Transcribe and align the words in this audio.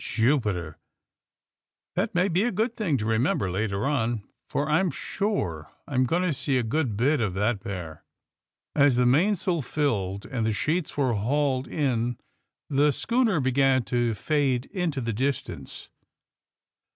^* 0.01 0.03
Jupi 0.17 0.51
ter! 0.51 0.77
That 1.93 2.15
may 2.15 2.27
be 2.27 2.41
a 2.41 2.51
good 2.51 2.75
thing 2.75 2.97
to 2.97 3.05
remember 3.05 3.51
later 3.51 3.85
on— 3.85 4.23
for 4.49 4.67
I'm 4.67 4.89
sure 4.89 5.71
I'm 5.87 6.05
going 6.07 6.23
to 6.23 6.33
see 6.33 6.57
a 6.57 6.63
good 6.63 6.97
bit 6.97 7.21
of 7.21 7.35
that 7.35 7.59
pair. 7.59 8.03
''As 8.85 8.95
the 8.95 9.05
mainsail 9.05 9.61
filled 9.61 10.25
and 10.25 10.43
the 10.43 10.53
sheets 10.53 10.97
were 10.97 11.13
hauled 11.13 11.67
in 11.67 12.17
the 12.67 12.89
schooner 12.91 13.39
began 13.39 13.83
to 13.93 14.15
fade 14.15 14.65
into 14.73 15.01
the 15.01 15.13
distance. 15.13 15.89